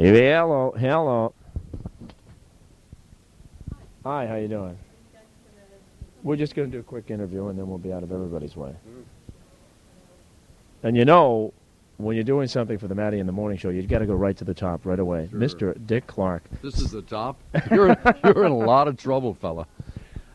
[0.00, 1.34] Hello, hello.
[4.02, 4.78] Hi, how you doing?
[6.22, 8.56] We're just going to do a quick interview, and then we'll be out of everybody's
[8.56, 8.74] way.
[10.82, 11.52] And you know,
[11.98, 14.14] when you're doing something for the Matty in the Morning Show, you've got to go
[14.14, 15.28] right to the top right away.
[15.30, 15.38] Sure.
[15.38, 15.86] Mr.
[15.86, 16.44] Dick Clark.
[16.62, 17.38] This is the top.
[17.70, 17.94] You're
[18.24, 19.66] you're in a lot of trouble, fella.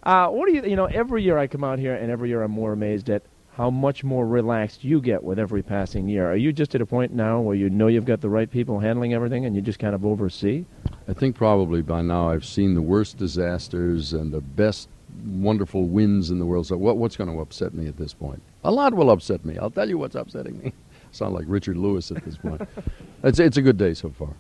[0.04, 2.44] Uh, what do you, you know, every year I come out here, and every year
[2.44, 3.24] I'm more amazed at
[3.56, 6.30] how much more relaxed you get with every passing year.
[6.30, 8.80] Are you just at a point now where you know you've got the right people
[8.80, 10.66] handling everything, and you just kind of oversee?
[11.08, 14.90] I think probably by now I've seen the worst disasters and the best
[15.26, 16.68] wonderful wins in the world.
[16.68, 18.42] So what, what's going to upset me at this point?
[18.66, 19.58] A lot will upset me.
[19.58, 20.74] I'll tell you what's upsetting me.
[21.12, 22.62] Sound like Richard Lewis at this point.
[23.24, 24.34] it's it's a good day so far.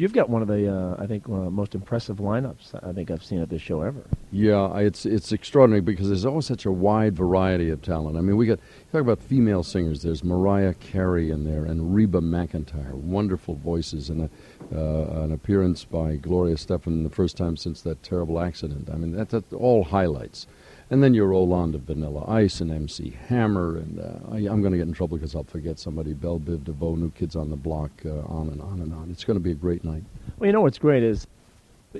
[0.00, 3.22] You've got one of the, uh, I think, uh, most impressive lineups I think I've
[3.22, 4.02] seen at this show ever.
[4.32, 8.16] Yeah, it's it's extraordinary because there's always such a wide variety of talent.
[8.16, 8.60] I mean, we got
[8.92, 10.00] talk about female singers.
[10.00, 14.30] There's Mariah Carey in there and Reba McEntire, wonderful voices, and a,
[14.74, 18.88] uh, an appearance by Gloria Estefan the first time since that terrible accident.
[18.90, 20.46] I mean, that, that's all highlights.
[20.90, 24.60] And then you roll on to Vanilla Ice and MC Hammer, and uh, I, I'm
[24.60, 26.14] going to get in trouble because I'll forget somebody.
[26.14, 29.08] Bell Biv DeVoe, New Kids on the Block, uh, on and on and on.
[29.08, 30.02] It's going to be a great night.
[30.38, 31.28] Well, you know what's great is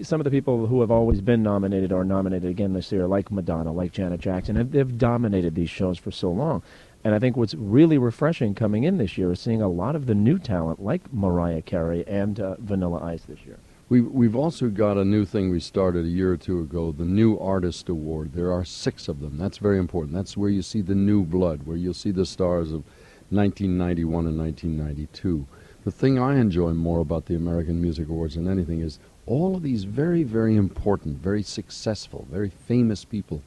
[0.03, 3.31] some of the people who have always been nominated or nominated again this year, like
[3.31, 6.63] Madonna, like Janet Jackson, they've dominated these shows for so long.
[7.03, 10.07] And I think what's really refreshing coming in this year is seeing a lot of
[10.07, 13.59] the new talent, like Mariah Carey and uh, Vanilla Ice this year.
[13.91, 17.05] We, we've also got a new thing we started a year or two ago, the
[17.05, 18.33] New Artist Award.
[18.33, 19.37] There are six of them.
[19.37, 20.15] That's very important.
[20.15, 22.85] That's where you see the new blood, where you'll see the stars of
[23.31, 25.45] 1991 and 1992.
[25.83, 29.65] The thing I enjoy more about the American Music Awards than anything is all of
[29.65, 33.43] these very, very important, very successful, very famous people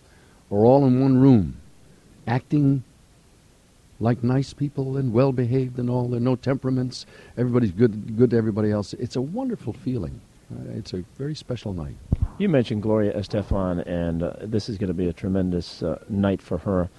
[0.52, 1.56] are all in one room,
[2.28, 2.84] acting
[4.02, 6.10] like nice people and well behaved and all.
[6.10, 7.06] There are no temperaments.
[7.38, 8.92] Everybody's good, good to everybody else.
[8.96, 10.20] It's a wonderful feeling.
[10.54, 11.96] Uh, it's a very special night.
[12.38, 16.42] You mentioned Gloria Estefan, and uh, this is going to be a tremendous uh, night
[16.42, 16.90] for her.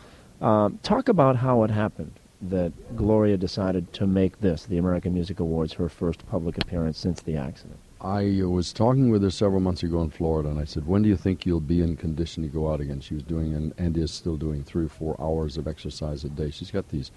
[0.41, 5.41] Um, talk about how it happened that Gloria decided to make this, the American Music
[5.41, 7.79] Awards, her first public appearance since the accident.
[8.01, 11.03] I uh, was talking with her several months ago in Florida, and I said, "When
[11.03, 13.73] do you think you'll be in condition to go out again?" She was doing and,
[13.79, 16.51] and is still doing three or four hours of exercise a day.
[16.51, 17.11] She's got these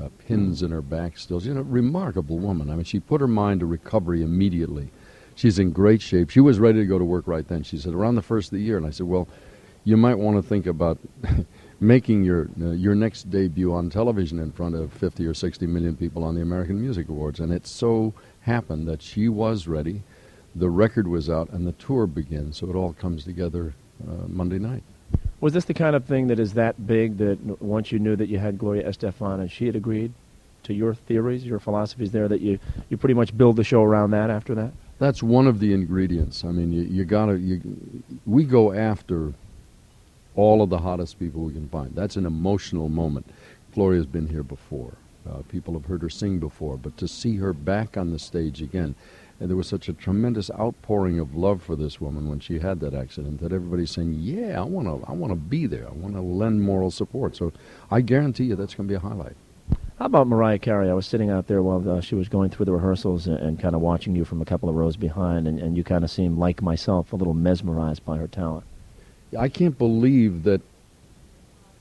[0.00, 1.38] uh, pins in her back still.
[1.38, 2.70] She's a remarkable woman.
[2.70, 4.90] I mean, she put her mind to recovery immediately.
[5.42, 6.30] She's in great shape.
[6.30, 7.64] She was ready to go to work right then.
[7.64, 9.26] She said, "Around the first of the year," and I said, "Well,
[9.82, 10.98] you might want to think about."
[11.80, 15.96] making your uh, your next debut on television in front of 50 or 60 million
[15.96, 20.04] people on the American Music Awards and it so happened that she was ready
[20.54, 23.74] the record was out and the tour begins so it all comes together
[24.08, 24.84] uh, Monday night
[25.40, 28.28] Was this the kind of thing that is that big that once you knew that
[28.28, 30.12] you had Gloria Estefan and she had agreed
[30.62, 34.12] to your theories, your philosophies there, that you, you pretty much build the show around
[34.12, 34.72] that after that?
[35.02, 37.60] That's one of the ingredients I mean you, you got to you
[38.26, 39.34] we go after
[40.34, 41.94] all of the hottest people we can find.
[41.94, 43.26] That's an emotional moment.
[43.74, 44.94] Gloria's been here before.
[45.28, 48.60] Uh, people have heard her sing before, but to see her back on the stage
[48.60, 48.94] again,
[49.38, 52.80] and there was such a tremendous outpouring of love for this woman when she had
[52.80, 55.88] that accident that everybody's saying, "Yeah, I want to, I want to be there.
[55.88, 57.52] I want to lend moral support." So,
[57.90, 59.36] I guarantee you that's going to be a highlight.
[59.98, 60.90] How about Mariah Carey?
[60.90, 63.60] I was sitting out there while uh, she was going through the rehearsals and, and
[63.60, 66.10] kind of watching you from a couple of rows behind, and, and you kind of
[66.10, 68.64] seemed, like myself, a little mesmerized by her talent.
[69.38, 70.60] I can't believe that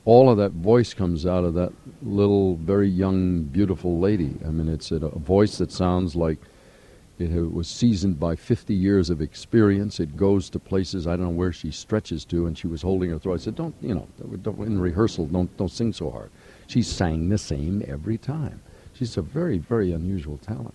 [0.04, 1.72] all of that voice comes out of that
[2.02, 4.36] little, very young, beautiful lady.
[4.46, 6.38] I mean, it's a, a voice that sounds like
[7.20, 10.00] it ha- was seasoned by 50 years of experience.
[10.00, 13.12] It goes to places I don't know where she stretches to, and she was holding
[13.12, 13.36] her throat.
[13.36, 14.08] I said, "Don't, you know,
[14.42, 16.32] don't, in rehearsal, don't don't sing so hard."
[16.72, 18.62] She sang the same every time.
[18.94, 20.74] She's a very, very unusual talent.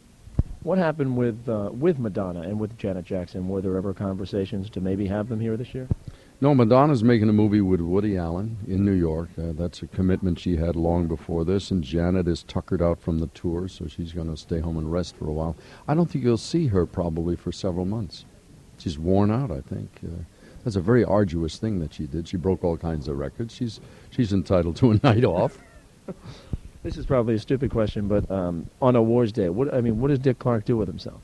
[0.63, 3.49] What happened with uh, with Madonna and with Janet Jackson?
[3.49, 5.89] Were there ever conversations to maybe have them here this year?
[6.43, 9.31] No, Madonna's making a movie with Woody Allen in New York.
[9.39, 11.71] Uh, that's a commitment she had long before this.
[11.71, 14.93] And Janet is tuckered out from the tour, so she's going to stay home and
[14.93, 15.57] rest for a while.
[15.89, 18.27] I don't think you'll see her probably for several months.
[18.77, 19.89] She's worn out, I think.
[20.05, 20.25] Uh,
[20.63, 22.29] that's a very arduous thing that she did.
[22.29, 23.55] She broke all kinds of records.
[23.55, 25.57] She's she's entitled to a night off.
[26.87, 30.07] This is probably a stupid question, but um, on Awards Day, what I mean, what
[30.07, 31.21] does Dick Clark do with himself?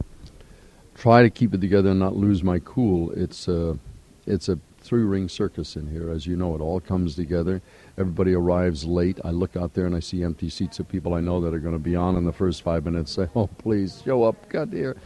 [0.97, 3.13] Try to keep it together and not lose my cool.
[3.13, 3.79] It's a
[4.27, 6.57] it's a three ring circus in here, as you know.
[6.57, 7.63] It all comes together.
[7.97, 9.21] Everybody arrives late.
[9.25, 11.61] I look out there and I see empty seats of people I know that are
[11.61, 13.13] going to be on in the first five minutes.
[13.17, 14.97] Say, "Oh, please show up, God dear."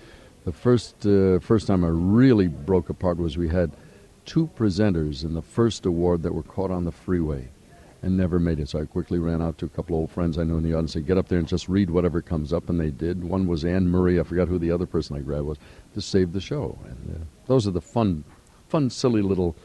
[0.46, 3.72] The first uh, first time I really broke apart was we had
[4.24, 7.48] two presenters in the first award that were caught on the freeway,
[8.06, 8.68] and never made it.
[8.68, 10.70] So I quickly ran out to a couple of old friends I knew in the
[10.70, 13.24] audience and said, get up there and just read whatever comes up, and they did.
[13.24, 14.20] One was Anne Murray.
[14.20, 15.58] I forgot who the other person I grabbed was
[15.94, 16.78] to save the show.
[16.84, 18.24] And uh, those are the fun,
[18.68, 19.56] fun, silly little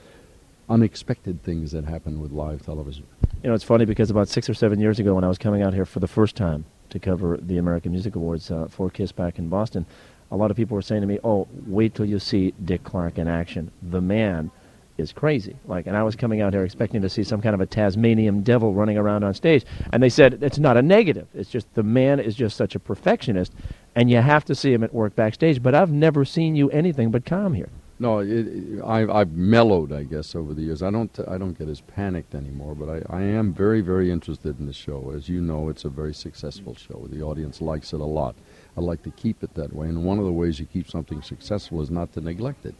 [0.69, 3.05] unexpected things that happen with live television.
[3.43, 5.61] You know, it's funny because about six or seven years ago, when I was coming
[5.61, 9.11] out here for the first time to cover the American Music Awards uh, for Kiss
[9.11, 9.85] back in Boston,
[10.31, 13.17] a lot of people were saying to me, "Oh, wait till you see Dick Clark
[13.17, 13.71] in action.
[13.81, 14.49] The man
[14.97, 17.61] is crazy." Like, and I was coming out here expecting to see some kind of
[17.61, 21.27] a Tasmanian devil running around on stage, and they said it's not a negative.
[21.33, 23.53] It's just the man is just such a perfectionist,
[23.95, 25.61] and you have to see him at work backstage.
[25.61, 27.69] But I've never seen you anything but calm here.
[28.01, 30.81] No, it, I've, I've mellowed, I guess, over the years.
[30.81, 34.59] I don't, I don't get as panicked anymore, but I, I am very, very interested
[34.59, 35.11] in the show.
[35.15, 37.07] As you know, it's a very successful show.
[37.11, 38.33] The audience likes it a lot.
[38.75, 41.21] I like to keep it that way, and one of the ways you keep something
[41.21, 42.73] successful is not to neglect it.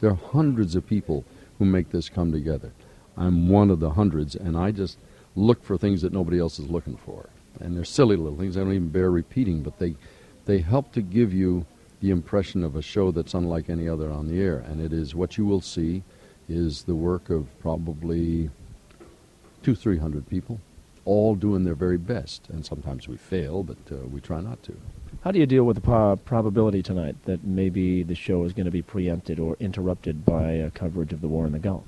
[0.00, 1.24] There are hundreds of people
[1.58, 2.72] who make this come together.
[3.16, 4.98] I'm one of the hundreds, and I just
[5.34, 7.28] look for things that nobody else is looking for.
[7.60, 9.96] And they're silly little things I don't even bear repeating, but they,
[10.44, 11.64] they help to give you
[12.00, 14.58] the impression of a show that's unlike any other on the air.
[14.58, 16.02] And it is what you will see
[16.48, 18.50] is the work of probably
[19.62, 20.60] two, three hundred people,
[21.04, 22.48] all doing their very best.
[22.50, 24.76] And sometimes we fail, but uh, we try not to.
[25.26, 28.70] How do you deal with the probability tonight that maybe the show is going to
[28.70, 31.82] be preempted or interrupted by coverage of the war in the Gulf?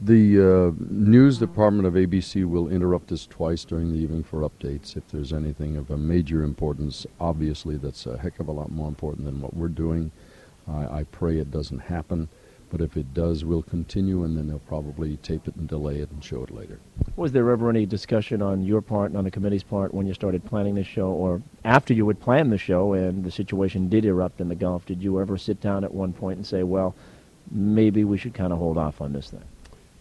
[0.00, 4.96] The uh, news department of ABC will interrupt us twice during the evening for updates.
[4.96, 8.88] If there's anything of a major importance, obviously that's a heck of a lot more
[8.88, 10.10] important than what we're doing.
[10.66, 12.30] I, I pray it doesn't happen,
[12.70, 16.10] but if it does, we'll continue, and then they'll probably tape it and delay it
[16.10, 16.78] and show it later.
[17.16, 20.14] Was there ever any discussion on your part and on the committee's part when you
[20.14, 24.04] started planning this show, or after you would plan the show and the situation did
[24.04, 24.86] erupt in the Gulf?
[24.86, 26.94] Did you ever sit down at one point and say, well,
[27.50, 29.44] maybe we should kind of hold off on this thing?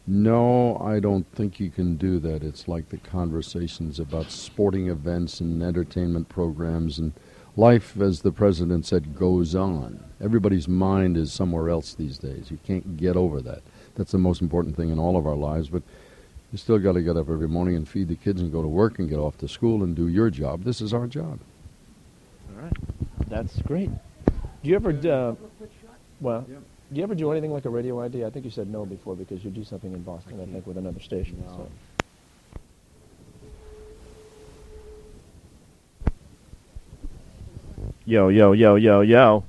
[0.05, 2.43] No, I don't think you can do that.
[2.43, 7.13] It's like the conversations about sporting events and entertainment programs and
[7.59, 10.03] life, as the president said, goes on.
[10.21, 12.49] Everybody's mind is somewhere else these days.
[12.49, 13.61] You can't get over that.
[13.95, 15.83] That's the most important thing in all of our lives, but
[16.51, 18.67] you still got to get up every morning and feed the kids and go to
[18.67, 20.63] work and get off to school and do your job.
[20.63, 21.39] This is our job.
[22.55, 22.73] All right.
[23.27, 23.91] That's great.
[24.63, 25.35] Do you ever, uh,
[26.21, 26.55] well, do
[26.93, 28.25] you ever do anything like a radio ID?
[28.25, 30.77] I think you said no before because you do something in Boston, I think, with
[30.77, 31.43] another station.
[31.45, 31.57] No.
[31.57, 31.69] So.
[38.09, 39.43] Yo, yo, yo, yo, yo.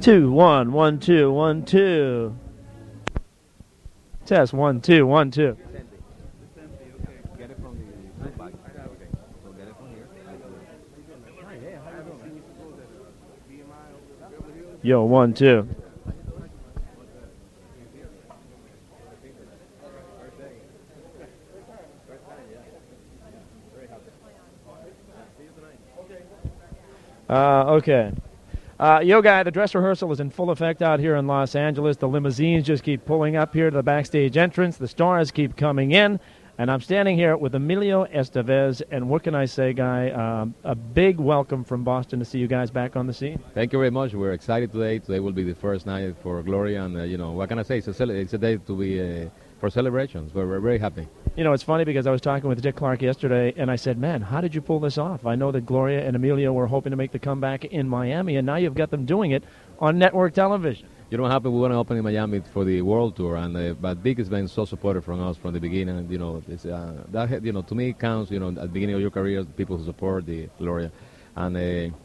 [0.00, 2.38] Two, one, one, two, one, two.
[4.24, 5.56] Test one, two, one, two.
[14.80, 15.68] Yo, one, two.
[27.32, 28.12] Uh, okay.
[28.78, 31.96] Uh, yo, guy, the dress rehearsal is in full effect out here in Los Angeles.
[31.96, 34.76] The limousines just keep pulling up here to the backstage entrance.
[34.76, 36.20] The stars keep coming in.
[36.58, 38.82] And I'm standing here with Emilio Estefan.
[38.90, 40.10] And what can I say, Guy?
[40.10, 43.42] Um, a big welcome from Boston to see you guys back on the scene.
[43.54, 44.12] Thank you very much.
[44.12, 44.98] We're excited today.
[44.98, 46.84] Today will be the first night for Gloria.
[46.84, 47.78] And, uh, you know, what can I say?
[47.78, 50.34] It's a, it's a day to be uh, for celebrations.
[50.34, 51.08] We're very happy.
[51.34, 53.96] You know, it's funny because I was talking with Dick Clark yesterday, and I said,
[53.96, 56.90] "Man, how did you pull this off?" I know that Gloria and Emilio were hoping
[56.90, 59.42] to make the comeback in Miami, and now you've got them doing it
[59.80, 60.86] on network television.
[61.08, 61.54] You know what happened?
[61.54, 64.28] We want to open in Miami for the world tour, and uh, but Dick has
[64.28, 66.06] been so supportive from us from the beginning.
[66.10, 68.30] You know, uh, that you know to me it counts.
[68.30, 70.92] You know, at the beginning of your career, people who support the Gloria,
[71.36, 71.96] and uh,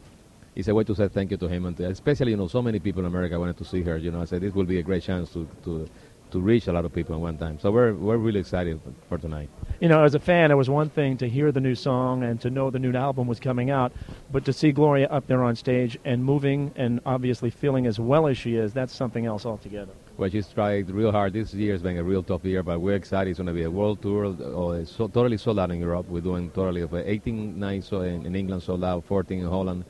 [0.56, 2.62] it's a way to say thank you to him, and to, especially you know so
[2.62, 3.98] many people in America wanted to see her.
[3.98, 5.86] You know, I said this will be a great chance to to
[6.30, 7.58] to reach a lot of people at one time.
[7.58, 9.48] So we're we're really excited for tonight.
[9.80, 12.40] You know, as a fan, it was one thing to hear the new song and
[12.40, 13.92] to know the new album was coming out,
[14.30, 18.26] but to see Gloria up there on stage and moving and obviously feeling as well
[18.26, 19.92] as she is, that's something else altogether.
[20.18, 21.32] Well, she's tried real hard.
[21.32, 23.30] This year has been a real tough year, but we're excited.
[23.30, 26.08] It's going to be a world tour, uh, so, totally sold out in Europe.
[26.08, 29.84] We're doing totally of uh, 18 nights in, in England sold out, 14 in Holland,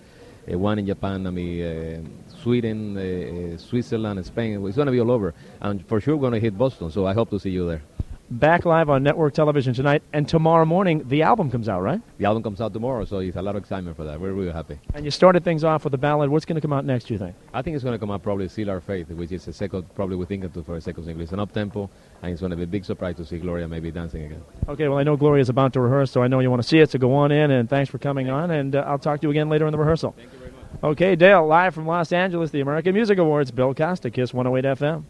[0.57, 4.65] one in Japan, I mean, uh, Sweden, uh, Switzerland, Spain.
[4.67, 6.91] It's going to be all over, and for sure we're going to hit Boston.
[6.91, 7.83] So I hope to see you there.
[8.31, 11.99] Back live on network television tonight, and tomorrow morning the album comes out, right?
[12.19, 14.21] The album comes out tomorrow, so it's a lot of excitement for that.
[14.21, 14.79] We're really happy.
[14.93, 16.29] And you started things off with a ballad.
[16.29, 17.07] What's going to come out next?
[17.07, 17.35] Do you think?
[17.55, 19.95] I think it's going to come out probably "Seal Our Fate," which is a second,
[19.95, 21.23] probably we think it for a second single.
[21.23, 21.89] It's an up tempo,
[22.21, 24.43] and it's going to be a big surprise to see Gloria maybe dancing again.
[24.69, 26.69] Okay, well I know Gloria is about to rehearse, so I know you want to
[26.69, 26.91] see it.
[26.91, 29.31] So go on in, and thanks for coming on, and uh, I'll talk to you
[29.31, 30.15] again later in the rehearsal.
[30.83, 35.03] Okay, Dale, live from Los Angeles, the American Music Awards, Bill Costa, Kiss 108 FM.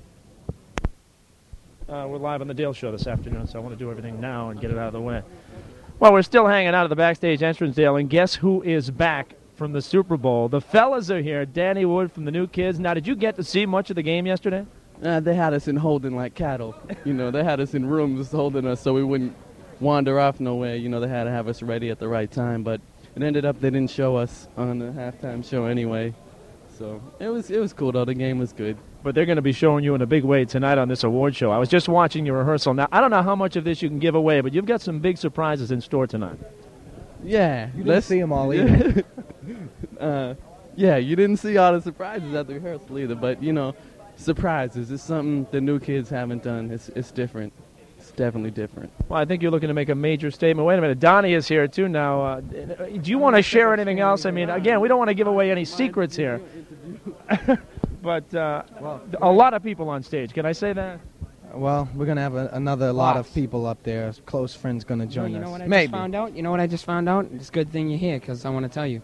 [1.87, 4.19] Uh, we're live on the Dale Show this afternoon, so I want to do everything
[4.19, 5.23] now and get it out of the way.
[5.99, 9.35] Well, we're still hanging out at the backstage entrance, Dale, and guess who is back
[9.57, 10.49] from the Super Bowl?
[10.49, 11.45] The fellas are here.
[11.45, 12.79] Danny Wood from the New Kids.
[12.79, 14.65] Now, did you get to see much of the game yesterday?
[15.03, 16.75] Uh, they had us in holding like cattle.
[17.05, 19.37] You know, they had us in rooms holding us so we wouldn't
[19.81, 20.77] wander off nowhere.
[20.77, 22.63] You know, they had to have us ready at the right time.
[22.63, 22.81] But
[23.23, 26.15] it ended up they didn't show us on the halftime show anyway.
[26.79, 28.05] So it was it was cool though.
[28.05, 28.77] The game was good.
[29.03, 31.35] But they're going to be showing you in a big way tonight on this award
[31.35, 31.51] show.
[31.51, 32.75] I was just watching your rehearsal.
[32.75, 34.81] Now, I don't know how much of this you can give away, but you've got
[34.81, 36.39] some big surprises in store tonight.
[37.23, 39.05] Yeah, You didn't let's see them all either.
[40.01, 40.35] uh,
[40.77, 43.15] yeah, you didn't see all the surprises at the rehearsal either.
[43.15, 43.75] But you know,
[44.17, 46.71] surprises is something the new kids haven't done.
[46.71, 47.53] It's it's different.
[48.19, 48.93] It's definitely different.
[49.09, 50.67] Well, I think you're looking to make a major statement.
[50.67, 52.21] Wait a minute, Donnie is here too now.
[52.21, 54.27] Uh, do you want to share anything else?
[54.27, 56.41] I mean, again, we don't want to give away any secrets here.
[58.03, 58.65] but uh,
[59.23, 60.33] a lot of people on stage.
[60.35, 60.99] Can I say that?
[61.55, 64.13] well, we're gonna have a, another lot of people up there.
[64.27, 65.51] Close friends gonna Well, join you know us.
[65.53, 65.87] what I Maybe.
[65.93, 66.35] just found out?
[66.35, 67.29] You know what I just found out?
[67.33, 69.01] It's a good thing you're here because I want to tell you.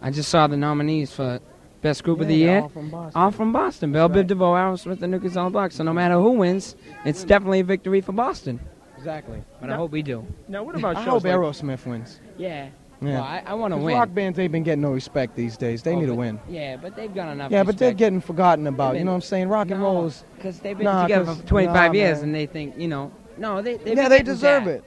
[0.00, 1.40] I just saw the nominees for
[1.82, 2.60] Best Group of the Yeah, Year.
[2.62, 3.20] all from Boston.
[3.22, 3.92] All from Boston.
[3.92, 4.26] Bell Biv right.
[4.26, 5.72] DeVoe, Aerosmith, and New Kids on the Block.
[5.72, 8.60] So no matter who wins, it's definitely a victory for Boston.
[8.98, 9.42] Exactly.
[9.60, 10.26] But I hope we do.
[10.46, 12.20] Now, what about I shows hope like- Aerosmith wins.
[12.36, 12.68] Yeah.
[13.02, 13.12] Yeah.
[13.14, 13.96] Well, I, I want to win.
[13.96, 15.82] rock bands ain't been getting no respect these days.
[15.82, 16.38] They Oh, need to win.
[16.50, 17.50] Yeah, but they've got enough.
[17.50, 18.92] Yeah, but they're getting forgotten about.
[18.92, 19.48] They've You know what I'm saying?
[19.48, 20.22] Rock and No, roll is.
[20.36, 22.24] Because they've been Nah, together 'cause- for 25 nah, years man.
[22.24, 24.70] and they think, you know, no, they, Yeah, been they deserve that.
[24.70, 24.84] it.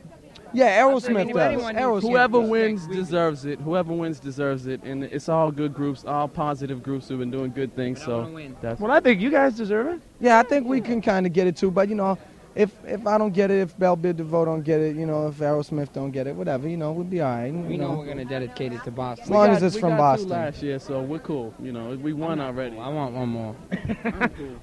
[0.53, 1.61] Yeah, That's Aerosmith does.
[1.61, 2.01] Aerosmith.
[2.01, 3.59] Whoever respect, wins deserves it.
[3.59, 7.51] Whoever wins deserves it, and it's all good groups, all positive groups who've been doing
[7.51, 8.01] good things.
[8.03, 8.29] So
[8.61, 10.01] that's Well, I think you guys deserve it.
[10.19, 11.71] Yeah, I think we can kind of get it too.
[11.71, 12.17] But you know,
[12.55, 15.27] if if I don't get it, if Bell Biv DeVoe don't get it, you know,
[15.27, 17.47] if Aerosmith don't get it, whatever, you know, we'll be all right.
[17.47, 17.97] You We know know.
[17.99, 19.23] we're going to dedicate it to Boston.
[19.23, 20.27] As long We as got- it's we from got Boston.
[20.27, 21.53] Two last year, so we're cool.
[21.61, 22.77] You know, we won already.
[22.77, 23.55] I want one more.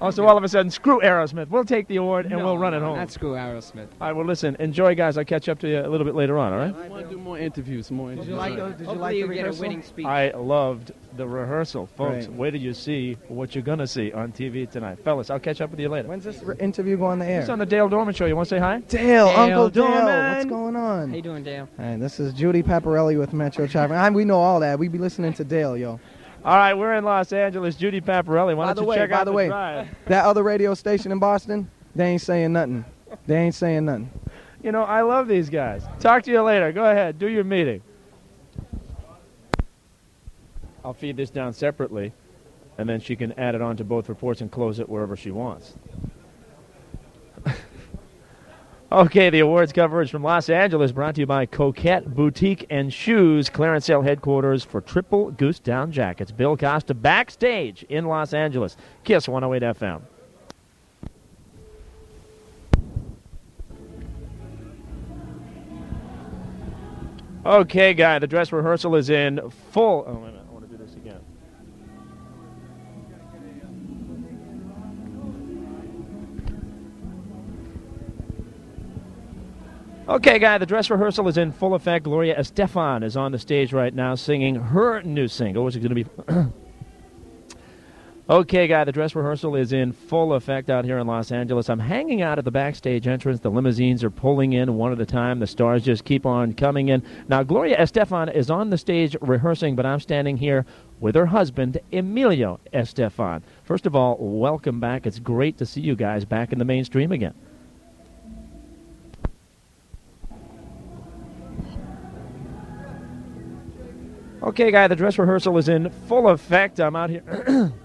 [0.01, 1.49] Oh, so all of a sudden, screw Aerosmith.
[1.49, 2.97] We'll take the award and No, we'll run it home.
[2.97, 3.87] Not screw Aerosmith.
[3.99, 5.17] All right, well, listen, enjoy, guys.
[5.17, 6.75] I'll catch up to you a little bit later on, all right?
[6.75, 7.91] I want to do more interviews.
[7.91, 8.27] More interviews.
[8.27, 9.61] Did you like the, Did you Hopefully like the you get a rehearsal?
[9.61, 10.05] winning speech.
[10.05, 11.85] I loved the rehearsal.
[11.97, 12.35] Folks, Right.
[12.35, 14.99] wait till you see what you're going to see on TV tonight.
[15.03, 16.07] Fellas, I'll catch up with you later.
[16.07, 17.41] When's this re- interview go on the air?
[17.41, 18.27] It's on the Dale Dorman Show.
[18.27, 18.77] You want to say hi?
[18.81, 20.35] Dale, Dale Uncle Dale, Dorman.
[20.35, 21.09] what's going on?
[21.09, 21.67] How you doing, Dale?
[21.77, 23.95] Hey, this is Judy Paparelli with Metro Traffic.
[23.97, 24.77] I, we know all that.
[24.77, 25.99] We be listening to Dale, yo.
[26.45, 27.75] All right, we're in Los Angeles.
[27.75, 29.47] Judy Paparelli, why By don't you way, check by out the the way.
[29.47, 29.87] drive?
[30.05, 32.85] That other radio station in Boston, they ain't saying nothing.
[33.25, 34.11] They ain't saying nothing.
[34.61, 35.83] You know, I love these guys.
[35.99, 36.71] Talk to you later.
[36.71, 37.81] Go ahead, do your meeting.
[40.85, 42.13] I'll feed this down separately,
[42.77, 45.31] and then she can add it on to both reports and close it wherever she
[45.31, 45.73] wants.
[48.91, 53.49] Okay, the awards coverage from Los Angeles brought to you by Coquette Boutique and Shoes,
[53.49, 56.31] clearance sale headquarters for Triple Goose Down Jackets.
[56.31, 58.77] Bill Costa backstage in Los Angeles.
[59.03, 60.01] Kiss 108 FM.
[67.43, 70.05] Okay, guy, the dress rehearsal is in full.
[70.07, 70.50] Oh,
[80.09, 82.05] Okay, guy, the dress rehearsal is in full effect.
[82.05, 85.95] Gloria Estefan is on the stage right now singing her new single, which is going
[85.95, 86.51] to be.
[88.29, 91.69] Okay, guy, the dress rehearsal is in full effect out here in Los Angeles.
[91.69, 93.41] I'm hanging out at the backstage entrance.
[93.41, 95.39] The limousines are pulling in one at a time.
[95.39, 97.03] The stars just keep on coming in.
[97.27, 100.65] Now, Gloria Estefan is on the stage rehearsing, but I'm standing here
[101.01, 103.41] with her husband, Emilio Estefan.
[103.65, 105.05] First of all, welcome back.
[105.05, 107.33] It's great to see you guys back in the mainstream again.
[114.43, 116.79] Okay, guy, the dress rehearsal is in full effect.
[116.79, 117.73] I'm out here.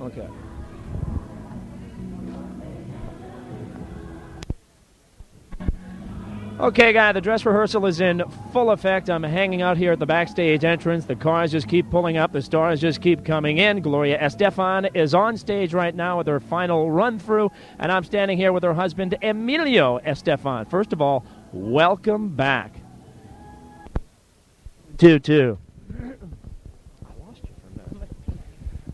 [0.00, 0.26] Okay.
[6.60, 9.08] Okay, guy, the dress rehearsal is in full effect.
[9.08, 11.06] I'm hanging out here at the backstage entrance.
[11.06, 13.80] The cars just keep pulling up, the stars just keep coming in.
[13.80, 18.36] Gloria Estefan is on stage right now with her final run through, and I'm standing
[18.36, 20.68] here with her husband, Emilio Estefan.
[20.68, 22.74] First of all, welcome back.
[24.98, 25.56] 2 2.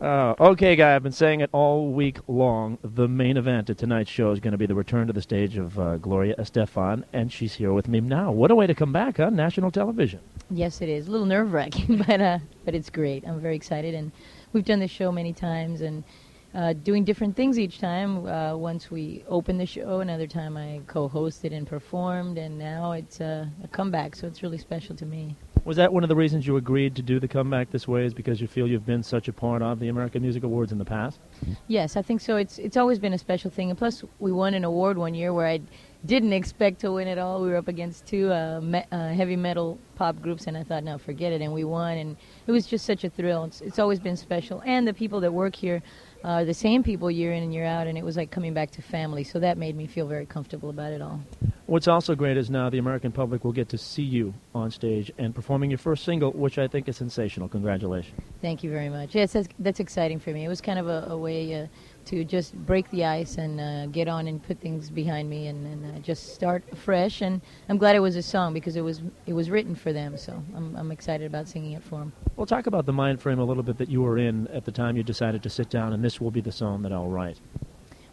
[0.01, 2.77] Uh, okay, guy, I've been saying it all week long.
[2.83, 5.57] The main event of tonight's show is going to be the return to the stage
[5.57, 8.31] of uh, Gloria Estefan, and she's here with me now.
[8.31, 10.21] What a way to come back on national television.
[10.51, 13.27] Yes, it is a little nerve wracking, but uh, but it's great.
[13.27, 14.13] I'm very excited, and
[14.53, 16.05] we've done this show many times and
[16.55, 18.27] uh, doing different things each time.
[18.27, 23.23] Uh, once we opened the show, another time I co-hosted and performed, and now it's
[23.23, 24.15] uh, a comeback.
[24.15, 25.37] So it's really special to me.
[25.67, 28.05] Was that one of the reasons you agreed to do the comeback this way?
[28.05, 30.79] Is because you feel you've been such a part of the American Music Awards in
[30.79, 31.19] the past?
[31.67, 32.37] Yes, I think so.
[32.37, 35.35] It's it's always been a special thing, and plus we won an award one year
[35.35, 35.61] where I
[36.05, 37.43] didn't expect to win at all.
[37.43, 40.85] We were up against two uh, me- uh, heavy metal pop groups, and I thought,
[40.85, 43.43] no, forget it, and we won, and it was just such a thrill.
[43.43, 45.83] It's, it's always been special, and the people that work here
[46.27, 48.73] are the same people year in and year out, and it was like coming back
[48.73, 49.23] to family.
[49.23, 51.21] So that made me feel very comfortable about it all.
[51.67, 55.13] What's also great is now the American public will get to see you on stage
[55.19, 57.49] and performing your first single, which I think is sensational.
[57.49, 58.21] Congratulations.
[58.41, 59.15] Thank you very much.
[59.15, 60.45] Yes, that's, that's exciting for me.
[60.45, 61.67] It was kind of a, a way uh,
[62.07, 65.67] to just break the ice and uh, get on and put things behind me and,
[65.67, 67.21] and uh, just start fresh.
[67.21, 70.17] And I'm glad it was a song because it was it was written for them.
[70.17, 72.13] So I'm, I'm excited about singing it for them.
[72.37, 74.73] Well, talk about the mind frame a little bit that you were in at the
[74.73, 77.39] time you decided to sit down and this will be the song that I'll write.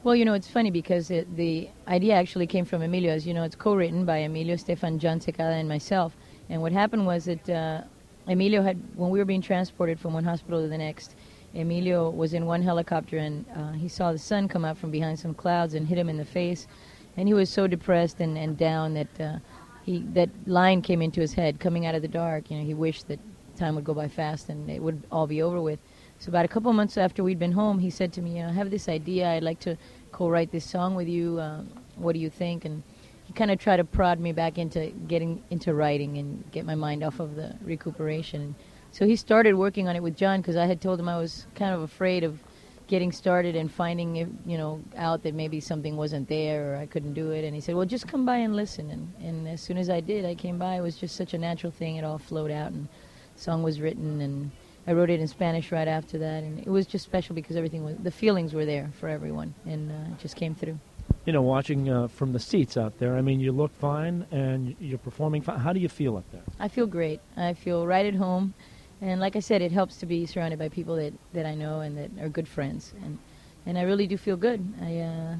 [0.03, 3.13] Well, you know, it's funny because it, the idea actually came from Emilio.
[3.13, 6.17] As you know, it's co-written by Emilio, Estefan, Jon Secada, and myself.
[6.49, 7.83] And what happened was that uh,
[8.27, 11.15] Emilio had, when we were being transported from one hospital to the next,
[11.55, 15.19] Emilio was in one helicopter and uh, he saw the sun come out from behind
[15.19, 16.67] some clouds and hit him in the face.
[17.15, 19.37] And he was so depressed and, and down that uh,
[19.83, 22.49] he that line came into his head coming out of the dark.
[22.49, 23.19] You know, he wished that
[23.55, 25.79] time would go by fast and it would all be over with.
[26.17, 28.43] So about a couple of months after we'd been home, he said to me, you
[28.43, 29.29] know, "I have this idea.
[29.29, 29.77] I'd like to
[30.11, 31.39] co-write this song with you.
[31.39, 32.81] Um, what do you think?" And
[33.25, 36.75] he kind of tried to prod me back into getting into writing and get my
[36.75, 38.55] mind off of the recuperation.
[38.93, 41.45] So he started working on it with John because I had told him I was
[41.55, 42.39] kind of afraid of
[42.87, 47.13] getting started and finding you know out that maybe something wasn't there or I couldn't
[47.13, 47.43] do it.
[47.43, 49.99] And he said, "Well, just come by and listen." And, and as soon as I
[49.99, 50.75] did, I came by.
[50.75, 51.95] It was just such a natural thing.
[51.95, 52.87] It all flowed out, and
[53.35, 54.51] the song was written and
[54.85, 57.85] I wrote it in Spanish right after that, and it was just special because everything
[57.85, 60.77] was the feelings were there for everyone, and uh, it just came through.
[61.25, 64.75] You know, watching uh, from the seats out there, I mean, you look fine and
[64.79, 65.57] you're performing fine.
[65.57, 66.41] How do you feel up there?
[66.59, 67.21] I feel great.
[67.37, 68.53] I feel right at home,
[69.03, 71.81] and like I said, it helps to be surrounded by people that, that I know
[71.81, 73.17] and that are good friends, and
[73.65, 74.65] and I really do feel good.
[74.81, 75.35] I uh,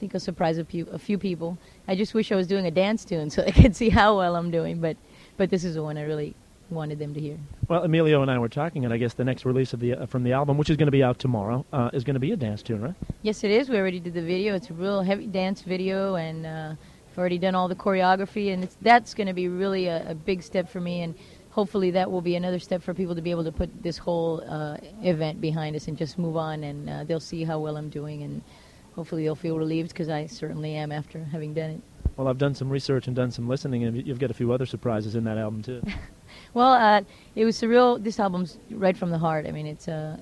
[0.00, 1.56] think I'll surprise a few a few people.
[1.86, 4.34] I just wish I was doing a dance tune so they could see how well
[4.34, 4.96] I'm doing, but
[5.36, 6.34] but this is the one I really
[6.68, 7.38] wanted them to hear.
[7.68, 10.06] Well, Emilio and I were talking, and I guess the next release of the uh,
[10.06, 12.32] from the album, which is going to be out tomorrow, uh, is going to be
[12.32, 12.94] a dance tune, right?
[13.22, 13.68] Yes, it is.
[13.68, 14.56] We already did the video.
[14.56, 16.74] It's a real heavy dance video, and uh,
[17.16, 20.42] I've already done all the choreography, and that's going to be really a, a, big
[20.42, 21.14] step for me, and
[21.56, 24.44] hopefully that will be another step for people to be able to put this whole
[24.46, 27.88] uh, event behind us and just move on, and uh, they'll see how well I'm
[27.88, 28.42] doing, and
[28.94, 31.80] hopefully they'll feel relieved because I certainly am after having done it.
[32.18, 34.66] Well, I've done some research and done some listening, and you've got a few other
[34.66, 35.82] surprises in that album too.
[36.54, 37.00] well, uh,
[37.34, 38.02] it was surreal.
[38.04, 39.46] This album's right from the heart.
[39.46, 40.18] I mean, it's uh,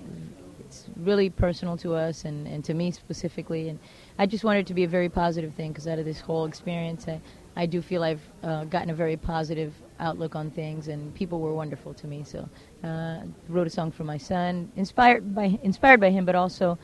[0.60, 3.80] it's really personal to us and, and to me specifically, and
[4.20, 6.44] I just wanted it to be a very positive thing because out of this whole
[6.44, 7.20] experience, I,
[7.56, 11.54] I do feel I've uh, gotten a very positive outlook on things, and people were
[11.54, 12.24] wonderful to me.
[12.24, 12.48] So,
[12.82, 16.78] uh, wrote a song for my son, inspired by inspired by him, but also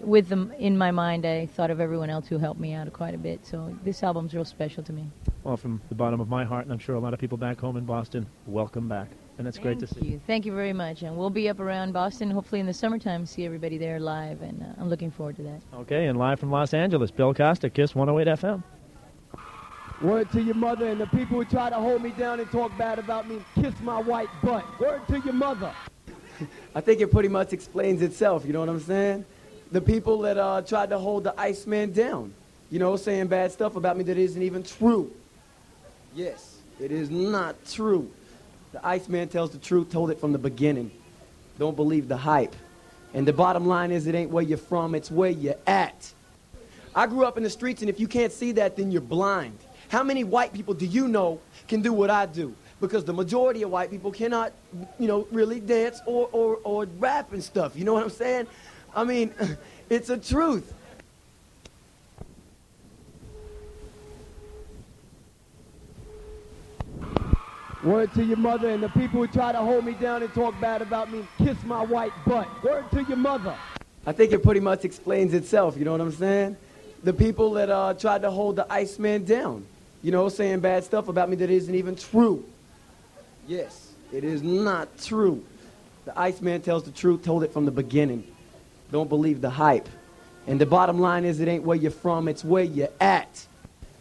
[0.00, 3.14] with them in my mind, I thought of everyone else who helped me out quite
[3.14, 3.44] a bit.
[3.46, 5.10] So this album's real special to me.
[5.42, 7.60] Well, from the bottom of my heart, and I'm sure a lot of people back
[7.60, 9.08] home in Boston, welcome back.
[9.36, 10.20] And it's Thank great to see you.
[10.26, 11.02] Thank you very much.
[11.02, 14.42] And we'll be up around Boston, hopefully in the summertime, see everybody there live.
[14.42, 15.60] And uh, I'm looking forward to that.
[15.74, 18.62] Okay, and live from Los Angeles, Bill Costa, Kiss 108 FM.
[20.04, 22.76] Word to your mother and the people who try to hold me down and talk
[22.78, 24.64] bad about me, kiss my white butt.
[24.78, 25.72] Word to your mother.
[26.74, 29.24] I think it pretty much explains itself, you know what I'm saying?
[29.74, 32.32] the people that uh, tried to hold the Iceman down,
[32.70, 35.10] you know, saying bad stuff about me that isn't even true.
[36.14, 38.08] Yes, it is not true.
[38.70, 40.92] The Iceman tells the truth, told it from the beginning.
[41.58, 42.54] Don't believe the hype.
[43.14, 46.12] And the bottom line is it ain't where you're from, it's where you're at.
[46.94, 49.58] I grew up in the streets, and if you can't see that, then you're blind.
[49.88, 52.54] How many white people do you know can do what I do?
[52.80, 54.52] Because the majority of white people cannot,
[54.98, 57.76] you know, really dance or, or, or rap and stuff.
[57.76, 58.46] You know what I'm saying?
[58.94, 59.32] I mean,
[59.90, 60.72] it's a truth.
[67.84, 70.58] Word to your mother and the people who try to hold me down and talk
[70.58, 72.48] bad about me, kiss my white butt.
[72.64, 73.54] Word to your mother.
[74.06, 76.56] I think it pretty much explains itself, you know what I'm saying?
[77.02, 79.66] The people that uh, tried to hold the Iceman down,
[80.04, 82.44] you know, saying bad stuff about me that isn't even true.
[83.48, 85.42] Yes, it is not true.
[86.04, 88.22] The Iceman tells the truth, told it from the beginning.
[88.92, 89.88] Don't believe the hype.
[90.46, 93.46] And the bottom line is it ain't where you're from, it's where you're at.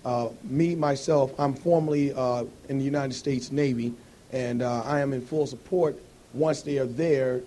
[0.04, 3.94] Uh, me, myself, I'm formerly uh, in the United States Navy,
[4.34, 5.98] and uh, I am in full support
[6.34, 7.40] once they are there.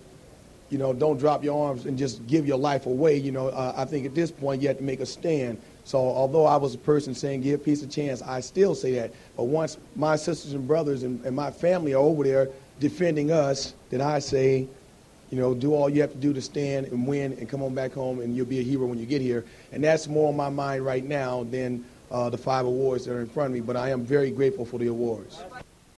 [0.71, 3.17] You know, don't drop your arms and just give your life away.
[3.17, 5.61] You know, uh, I think at this point you have to make a stand.
[5.87, 9.13] So although I was a person saying give peace a chance, I still say that.
[9.37, 12.49] But once my sisters and brothers and, and my family are over there
[12.81, 14.67] defending us, then I say,
[15.31, 17.73] you know, do all you have to do to stand and win and come on
[17.73, 19.45] back home and you'll be a hero when you get here.
[19.71, 23.21] And that's more on my mind right now than uh, the five awards that are
[23.21, 23.61] in front of me.
[23.61, 25.41] But I am very grateful for the awards.